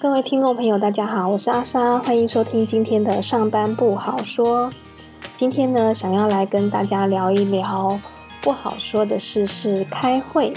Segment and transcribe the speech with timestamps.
[0.00, 4.70] 各位听众朋友，大家好，我是阿莎，欢迎收听今天的上班不好说。
[5.36, 7.98] 今天呢，想要来跟大家聊一聊
[8.40, 10.54] 不好说的事是开会。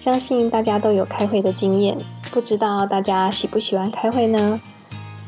[0.00, 1.96] 相信大家都有开会的经验，
[2.32, 4.60] 不知道大家喜不喜欢开会呢？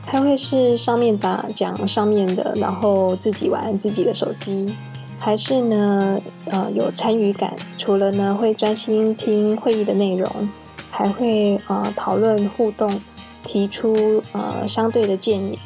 [0.04, 4.74] 开会是上面咋讲上面的，然后自己玩自己的手机，
[5.20, 7.54] 还是呢，呃，有参与感？
[7.78, 10.28] 除了呢，会专心听会议的内容。
[10.94, 12.86] 还会呃讨论互动，
[13.44, 15.58] 提出呃相对的建言。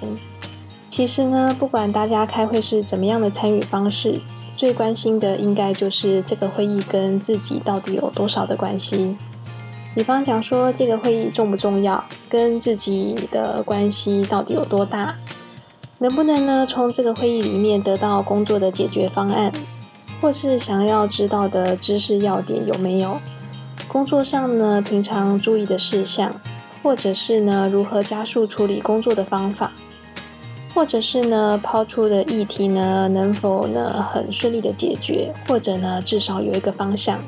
[0.90, 4.18] 其实呢，不管大家开会是怎么样的参与方式，
[4.56, 9.14] 最关心的应该就是这个会议跟自己到底有多少的关系。
[9.94, 15.14] 比方讲说，这个会议重不重要，跟自己的关系到底有多大，
[15.98, 19.52] 能不能呢从这个会议里面得到工作的解决方案，
[20.20, 23.18] 或是想要知道的知识要点有没有？
[23.88, 26.30] 工作上呢，平常注意的事项，
[26.86, 29.72] 或者是呢，如何加速处理工作的方法，
[30.72, 37.18] 或者是呢，抛出的议题呢，能否呢很顺利的解决，或者呢，至少有一个方向。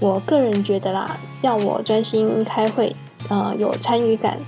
[0.00, 2.92] 我个人觉得啦，要我专心开会，
[3.28, 4.38] 呃，有参与感，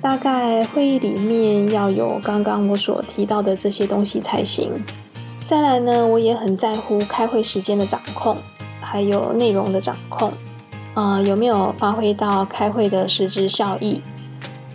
[0.00, 4.72] 大概会议里面要有刚刚我所提到的这些东西才行。
[5.44, 8.34] 再来呢，我也很在乎开会时间的掌控，
[8.80, 10.32] 还有内容的掌控。
[10.94, 14.02] 呃，有没有发挥到开会的实质效益？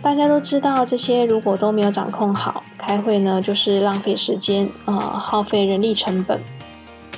[0.02, 6.40] 大家都知道，这些如果都没有掌控好，开会呢就是浪费时间，呃，耗费人力成本。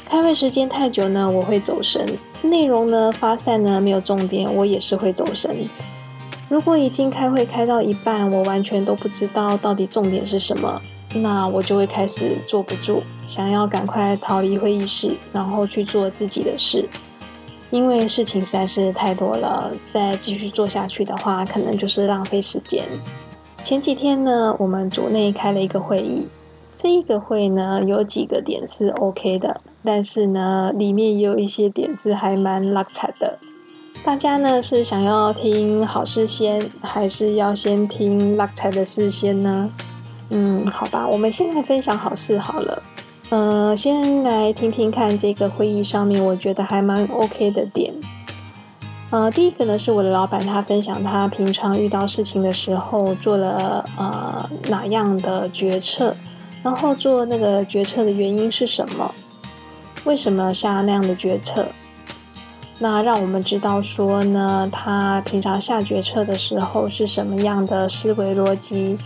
[0.05, 2.05] 开会时间太久呢，我会走神；
[2.43, 5.55] 内容呢发散呢没有重点，我也是会走神。
[6.49, 10.83] 如果已经开会开到一半，我完全都不知道到底重点是什么，
[11.15, 16.89] 那我就会开始坐不住，想要赶快逃离会议室，然后去做自己的事。
[17.71, 22.85] 因为事情实在是太多了，再继续做下去的话，可能就是浪费时间。
[23.63, 26.27] 前几天呢，我们组内开了一个会议，
[26.77, 33.39] 这一个会呢，有几个点是 OK 的，但是呢，里面也有一些点是还蛮拉踩的。
[34.03, 39.71] 大家呢是想要听好事先，还是要先听拉踩的事先呢？
[40.31, 42.83] 嗯，好吧，我们先来分享好事好了。
[43.31, 47.95] 呃，先来听听看这个会议上面，我觉得还蛮 OK 的点。
[49.11, 56.17] 呃，第一个呢是我的老板，他分享他平常遇到事情的时候做了呃哪样的决策，
[56.65, 59.15] 然后做那个决策的原因是什么，
[60.05, 61.67] 为什么下那样的决策？
[62.81, 68.99] 那让我们知道说呢，他平常下决策的时候是什么样的思维逻辑。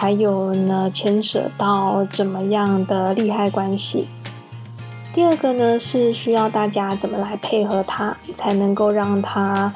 [0.00, 4.06] 还有呢，牵涉到怎么样的利害关系。
[5.12, 9.74] 第二个呢，是需要大家怎么来配合他，才能够让他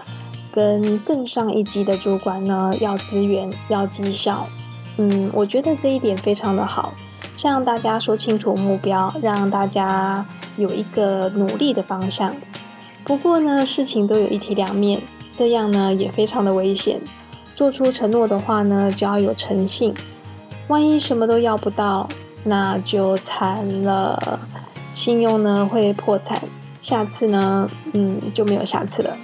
[0.53, 4.47] 跟更上一级的主管呢要资源、要绩效。
[4.97, 6.94] 嗯，我觉得这一点非常的好，
[7.37, 10.25] 向大家说清楚目标，让大家
[10.56, 12.33] 有一个努力的方向。
[13.03, 15.00] 不过呢，事情都有一体两面，
[15.37, 17.00] 这样呢也非常的危险。
[17.55, 19.95] 做出承诺的话呢，就要有诚信。
[20.69, 22.09] 万一什么都要不到，
[22.45, 24.41] 那就惨了，
[24.95, 26.41] 信用呢会破产，
[26.81, 29.17] 下次呢，嗯，就没有下次了。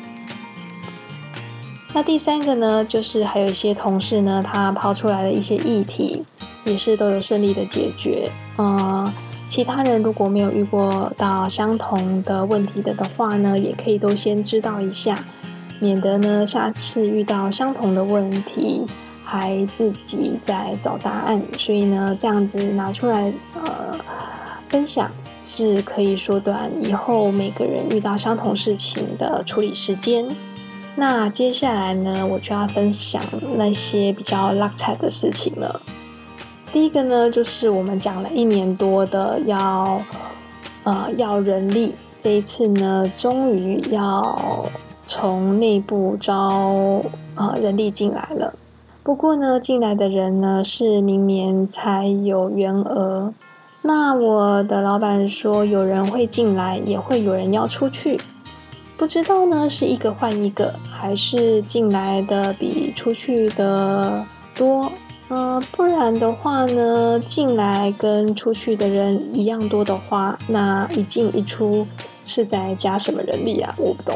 [1.95, 6.23] 那第三个呢，就是还有一些同事呢，他抛出来的一些议题，
[6.65, 8.31] 也是都有顺利的解决。
[8.57, 9.11] 呃，
[9.49, 15.17] 其他人如果没有遇过到相同的问题的的话呢，也可以都先知道一下，
[15.81, 18.83] 免得呢下次遇到相同的问题。
[19.31, 23.95] 还自己在找答案，所以呢，这样子拿出来呃
[24.71, 25.11] 分享，
[25.43, 30.27] 是可以缩短以后每个人遇到相同事情的处理时间。
[30.97, 33.23] 那接下来呢，我就要分享
[33.59, 35.79] 那些比较拉彩的事情了。
[36.73, 40.03] 第一个呢，就是我们讲了一年多的要
[40.85, 44.67] 呃要人力，这一次呢，终于要
[45.09, 47.01] 从内部招
[47.35, 48.53] 呃人力进来了。
[49.03, 53.33] 不过呢，进来的人呢是明年才有员额。
[53.81, 58.21] 那我的老板说，有人会进来，也会有人要出去。
[58.99, 64.23] 不知道呢，是一个换一个，还是进来的比出去的
[64.55, 64.93] 多？
[65.31, 71.87] 呃，不然的话呢，进来跟出去的人一样多的话，那一进一出
[72.27, 73.75] 是在加什么人力啊？
[73.79, 74.15] 我不懂。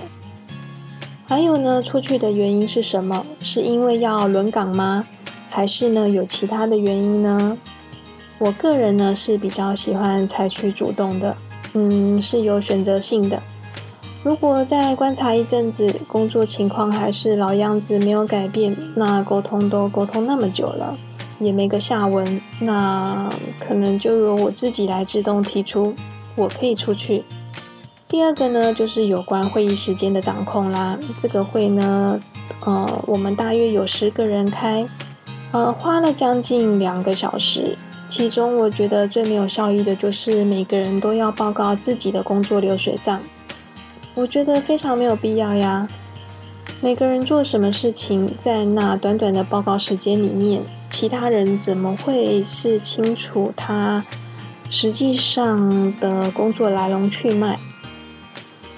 [1.26, 3.24] 还有呢，出去的原因是什么？
[3.40, 5.06] 是因为要轮岗吗？
[5.48, 7.56] 还是呢有其他的原因呢？
[8.38, 11.36] 我个人呢是比较喜欢采取主动的，
[11.74, 13.40] 嗯，是有选择性的。
[14.22, 20.96] 如果再观察一阵子，工作情况还是老样子，没有改变，那沟通都沟通那么久了，
[21.38, 25.94] 也没个下文，那可能就由我自己来自动提出，
[26.34, 27.24] 我可以出去。
[28.12, 30.98] 第二个呢，就是有关会议时间的掌控啦。
[31.22, 32.20] 这个会呢，
[32.60, 34.84] 呃，我们大约有十个人开，
[35.52, 37.74] 呃，花了将近两个小时。
[38.10, 43.18] 其中我觉得最没有效益的就是每个人都要报告自己的工作流水账。
[44.14, 45.88] 我觉得非常没有必要呀！
[46.82, 50.60] 每个人做什么事情，在那短短的报告时间里面，
[50.90, 54.04] 其他人怎么会是清楚他
[54.68, 57.58] 实际上的工作来龙去脉？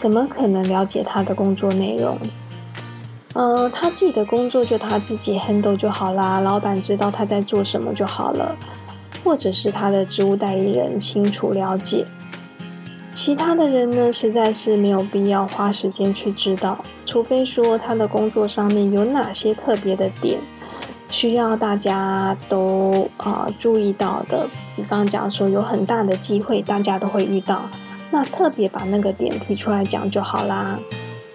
[0.01, 2.19] 怎么可能了解他的工作内容？
[3.35, 8.55] 嗯，他自己的工作就他自己 handle 就好啦，老板知道他在做什么就好了，
[9.25, 12.05] 或者是他的职务代理人清楚了解。
[13.15, 16.77] 其他的人呢，实在是没有必要花时间去知道，
[17.07, 20.39] 除非说他的工作上面有哪些特别的点
[21.11, 24.49] 需要大家都啊注意到的。
[24.77, 27.63] 比方讲说，有很大的机会，大家都会遇到，
[28.11, 30.79] 那特别把那个点提出来讲就好啦，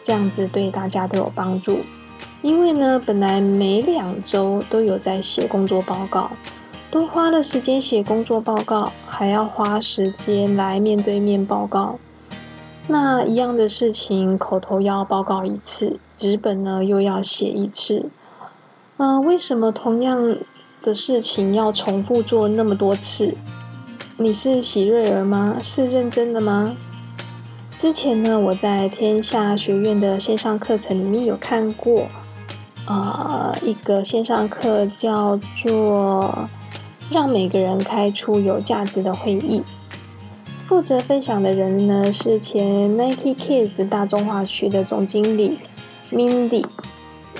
[0.03, 1.79] 这样子对大家都有帮助。
[2.41, 6.31] 因为呢，本来每两周都有在写工作报告。
[6.89, 11.99] 多花了时间写工作报告，还要花时间来面对面报告。
[12.87, 18.09] 那一样的事情，口头要报告一次，纸本呢又要写一次。
[18.97, 20.35] 嗯，为什么同样
[20.81, 23.35] 的事情要重复做那么多次？
[24.21, 25.55] 你是喜瑞儿吗？
[25.63, 26.75] 是认真的吗？
[27.79, 32.05] 之前呢，我在天下学院的线上课程里面有看过，
[32.83, 36.49] 啊，一个线上课叫做。
[37.09, 39.63] 让每个人开出有价值的会议。
[40.67, 45.57] 负责分享的人呢是前 Nike Kids 大中华区的总经理
[46.11, 46.63] Mindy。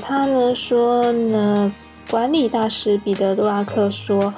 [0.01, 1.71] 他呢说呢，
[2.09, 4.33] 管理大师彼得·杜拉克说，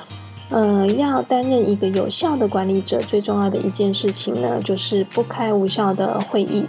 [0.52, 6.66] 嗯，要担任一个有效的管理者，最重要的一件事情呢，就是不开无效的会议。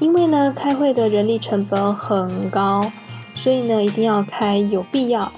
[0.00, 2.90] 因为呢，开会的人力成本很高，
[3.34, 5.30] 所以呢，一定要开有必要。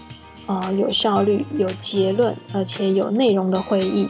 [0.47, 4.09] 啊，有效率、有结论，而且有内容的会议，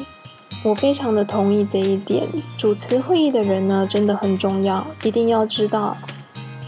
[0.62, 2.26] 我非常的同意这一点。
[2.56, 5.94] 主持会议的人呢，真的很重要，一定要知道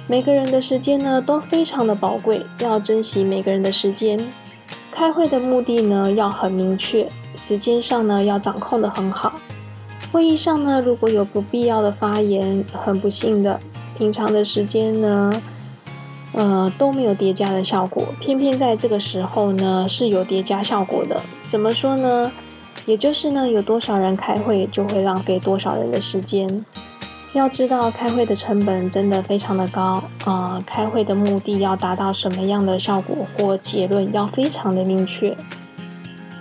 [0.07, 4.19] 每个人的时间呢都非常的宝贵，要珍惜每个人的时间。
[4.93, 9.33] 开会的目的呢要很明确，时间上呢要掌控的很好。
[10.12, 13.59] 会议上呢如果有不必要的发言，很不幸的，
[13.99, 15.33] 平常的时间呢。
[16.35, 21.21] 呃，都没有叠加的效果，偏偏在这个时候呢是有叠加效果的。
[21.50, 22.33] 怎么说呢？
[22.87, 26.65] 也就是呢，有多少人开会，就会浪费多少人的时间。
[27.32, 30.62] 要知道，开会的成本真的非常的高啊！
[30.67, 35.34] 开会的目的要达到什么样的效果或结论，要非常的明确。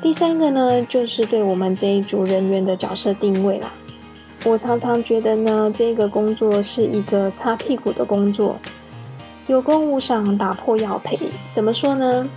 [0.01, 3.71] 第三个呢，就是对我们这一组人员的角色定位啦。
[4.43, 8.57] 我常常觉得呢，这个工作是一个擦屁股的工作。
[9.47, 11.17] 有功无赏，打破要赔。
[11.53, 12.27] 怎么说呢？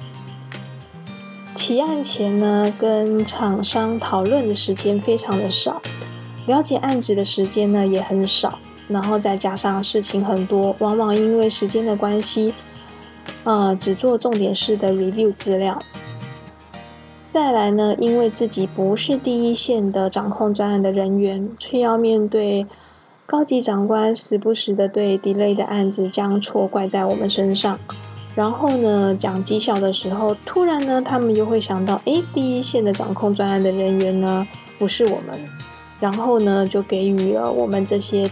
[1.54, 5.80] 起案前呢，跟厂商讨论的时间非常的少，
[6.46, 8.58] 了解案子的时间呢也很少，
[8.88, 12.52] 然后再加上事情很多，往往因为时间的关系，
[13.44, 15.78] 呃，只做重点式的 review 资料。
[17.30, 22.66] 再来呢，因为自己不是第一线的掌控专案的人员，却要面对。
[23.26, 27.80] 高级长官时不时的对 delay 的案子将错怪在我们身上，
[28.34, 34.46] 然后呢，讲绩效的时候，突然呢，他们又会想到，诶，第一线的掌控专案的人员呢，
[34.78, 35.40] 不是我们，
[36.04, 38.30] 然后呢，就给予了我们这些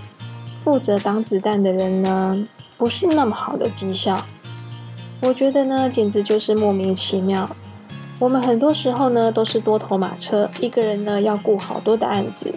[0.63, 4.15] 负责挡子弹的人呢，不是那么好的绩效。
[5.23, 7.49] 我觉得呢，简直就是莫名其妙。
[8.19, 12.55] 我们很多时候呢，都是多头马车，一个人呢，要顾好多的案子。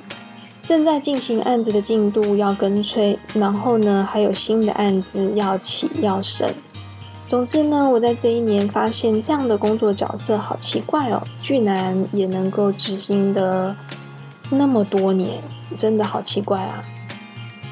[0.61, 6.53] 正在进行案子的进度要跟催，然后呢，还有新的案子要起要审。
[7.25, 13.73] 总之呢，我在这一年发现这样的工作角色好奇怪哦，居然也能够执行的
[14.49, 15.41] 那么多年，
[15.75, 16.81] 真的好奇怪啊！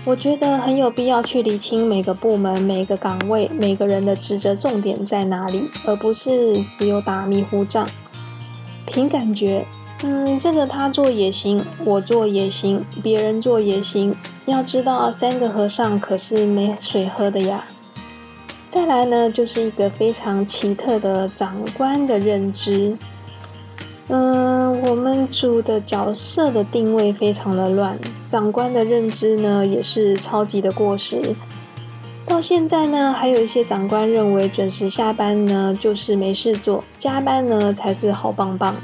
[0.06, 7.88] 我觉得很有必要去理清每个部门、每个岗位、每个人的职责重点在哪里，而不是只有打迷糊仗，
[8.86, 9.66] 凭感觉。
[10.04, 14.14] 嗯，这个他做也行，我做也行，别人做也行。
[14.46, 17.64] 要知道，三个和尚可是没水喝的呀。
[18.70, 22.98] 再来呢，就是一个非常奇特的长官的认知。
[24.10, 27.98] 嗯，我们组的角色的定位非常的乱，
[28.30, 31.22] 长官的认知呢也是超级的过时。
[32.26, 38.76] 到现在呢，还有一些长官认为准时下班呢就是没事做，加班呢才是好棒棒。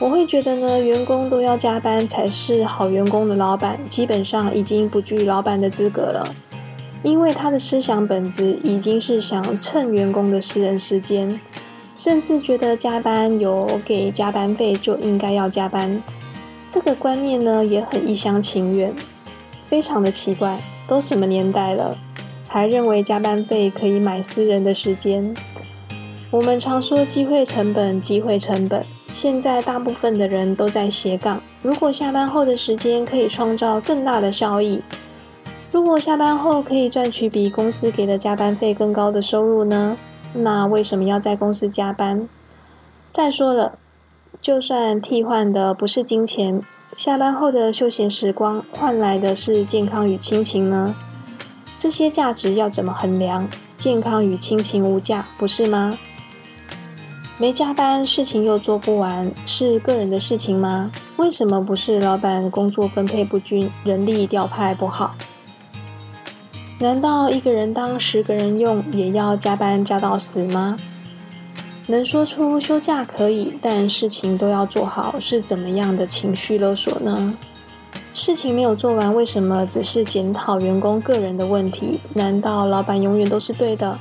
[0.00, 6.24] 我会觉得呢，员工都要加班才是好员工的老板，基本上已经不具老板的资格了，
[7.02, 11.40] 因为他的思想本质已经是想蹭员工的私人时间。
[11.98, 16.02] 甚至觉得加班有给加班费就应该要加班，
[16.70, 18.94] 这个观念呢也很一厢情愿，
[19.68, 20.58] 非常的奇怪。
[20.86, 21.94] 都什么年代了，
[22.48, 25.36] 还认为加班费可以买私人的时间？
[26.30, 28.82] 我们常说机会成本，机会成本。
[29.12, 34.80] 现在大部分的人都在斜杠，如果下班后的时间可以创造更大的效益，
[35.70, 39.94] 如果下班后可以赚取比公司给的加班费更高的收入呢？
[40.34, 42.28] 那为什么要在公司加班？
[43.10, 43.78] 再说了，
[44.40, 46.62] 就算替换的不是金钱，
[46.96, 50.94] 下班后的休闲时光换来的是健康与亲情呢？
[51.78, 53.48] 这些价值要怎么衡量？
[53.76, 55.96] 健康与亲情无价，不是吗？
[57.38, 60.90] 没加班，事情又做不完，是个人的事情吗？
[61.16, 65.14] 为什么不是老板工作分配不均，人力调派不好？
[66.80, 70.76] 难道一个人当十个人用，也要加班加到死吗？
[71.88, 77.34] 能说出休假可以，但事情都要做好，是怎么样的情绪勒索呢？
[78.14, 81.98] 事情没有做完，为什么只是检讨员工个人的问题？
[82.14, 83.98] 难道老板永远都是对的？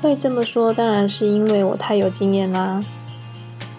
[0.00, 2.84] 会这么说，当然是因为我太有经验啦。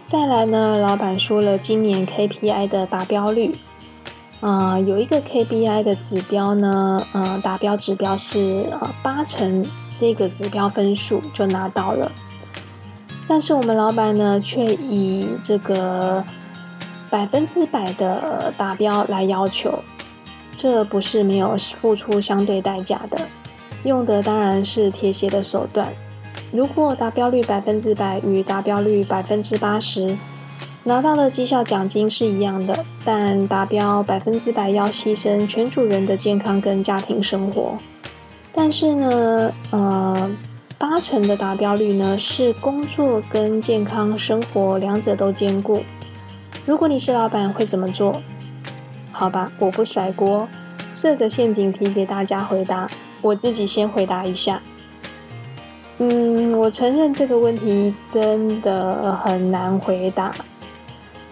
[0.08, 3.56] 再来呢，老板说了今年 KPI 的达标率。
[4.44, 9.66] 啊，有一个 KPI 的指标呢，呃，达标指标是呃八成，
[9.98, 12.12] 这个指标分数就拿到了。
[13.26, 16.22] 但是我们老板呢，却以这个
[17.10, 19.80] 百分之百的达标来要求，
[20.58, 23.18] 这不是没有付出相对代价的，
[23.86, 25.88] 用的当然是贴鞋的手段。
[26.52, 30.18] 如果达标率百分之百与达标率百分之八十。
[30.86, 37.78] 拿到的绩效奖金是一样的，但达标百分之百要牺牲全组人的健康跟家庭生活。
[38.54, 40.32] 但是呢，呃，
[40.78, 45.82] 八成的达标率呢是工作跟健康生活两者都兼顾。
[46.66, 48.22] 如果你是老板会怎么做？
[49.12, 50.48] 好吧，我不甩锅，
[50.94, 52.88] 设个陷阱题给大家回答。
[53.22, 54.62] 我自己先回答一下。
[56.00, 60.34] 嗯，我承认这个问题真的很难回答。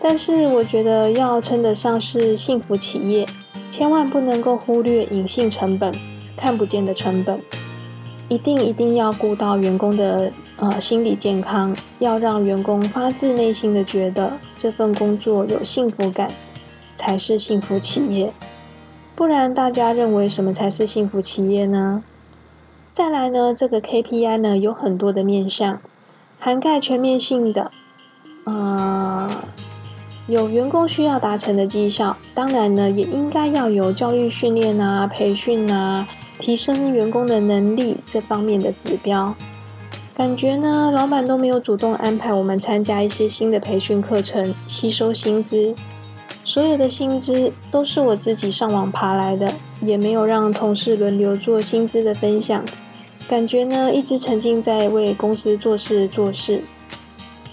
[0.03, 3.25] 但是我觉得要称得上是幸福企业，
[3.71, 5.93] 千万不能够忽略隐性成本、
[6.35, 7.39] 看不见的成本，
[8.27, 16.31] 一定一定要顾到员工的呃心理健康，要让员工发自内心的觉得这份工作有幸福感，
[16.97, 18.33] 才是幸福企业。
[19.15, 22.03] 不然大家认为什么才是幸福企业呢？
[22.91, 25.79] 再来呢，这个 KPI 呢有很多的面向，
[26.39, 27.69] 涵盖全面性的，
[28.45, 29.29] 呃。
[30.31, 36.07] 有员工需要达成的绩效，当然呢，也应该要有教育训练啊、培训啊，
[36.39, 39.35] 提升员工的能力这方面的指标。
[40.15, 45.75] 感觉呢，老板都没有主动安排我们参加一些新的培训课程，吸收薪资。
[46.45, 52.63] 所有的薪资都是我自己上网爬来的，也没有让同事轮流做薪资的分享。
[53.27, 56.61] 感觉呢，一直沉浸在为公司做事做事。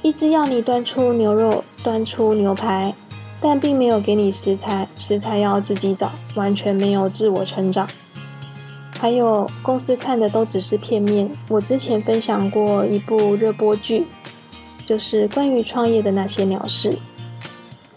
[0.08, 2.94] 一直要你端出牛肉、端出牛排，
[3.42, 7.86] 但并没有给你食材，食材要自己找，完全没有自我成长。
[8.98, 11.30] 还有公司看的都只是片面。
[11.50, 14.06] 我之前分享过一部热播剧，
[14.86, 16.98] 就是关于创业的那些鸟事。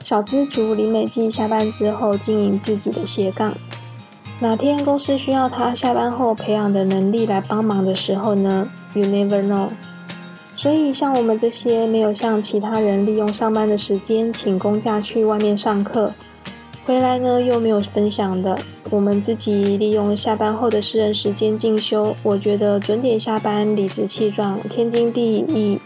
[0.04, 3.56] 小资族林美静下班之后经营自己的斜杠，
[4.42, 9.70] 哪天公司需要她下班后培养的能力来帮忙的时候呢？You never know。
[10.62, 16.14] 所以，像我们这些没有像其他人利用上班的时间请公假去外面上课，
[16.86, 18.56] 回来呢又没有分享的，
[18.92, 25.80] 我们自己利用下班后的私人时间进修，我觉得准点下班、理直气壮、天经地义。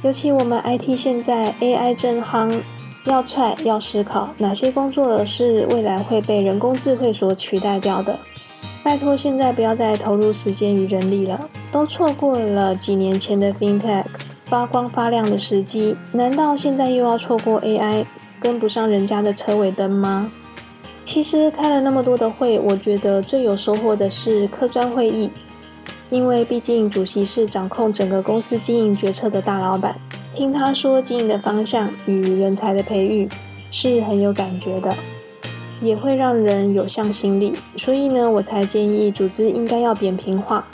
[0.00, 2.50] 尤其我们 IT 现在 AI 正夯，
[3.04, 8.18] 要踹要思考哪些工作是未来会被人工智慧所取代掉的。
[8.82, 14.04] 拜托，现在不要再投入时间与人力了，都错过了几年前的 FinTech
[14.44, 18.04] 发光发亮的时机，难道现在又要错过 AI
[18.40, 20.30] 跟不上人家的车尾灯吗？
[21.04, 25.30] 其实开了那么多的会，我觉得最有收获的是客专会议，
[26.10, 29.96] 因为毕竟主席是掌控整个公司经营决策的大老板，
[30.34, 33.28] 听他说经营的方向与人才的培育
[33.70, 34.94] 是很有感觉的，
[35.82, 37.52] 也会让人有向心力。
[37.76, 40.64] 所以呢，我才建议组织应该要扁平化，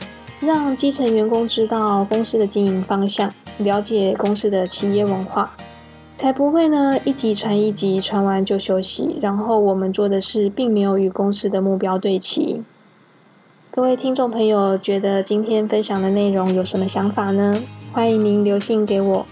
[0.40, 5.50] 让基层员工知道公司的经营方向，了解公司的企业文化。
[6.14, 12.62] 才不会呢，一级传一级，传完就休息，然后我们做的事并没有与公司的目标对齐。
[13.70, 17.54] 各位听众朋友，觉得今天分享的内容有什么想法呢？
[17.92, 19.26] 欢迎您留信给我。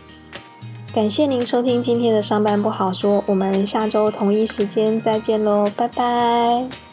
[0.96, 6.85] 感谢您收听今天的上班不好说，我们下周同一时间再见喽，拜拜。